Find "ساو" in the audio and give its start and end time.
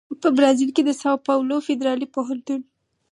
1.01-1.17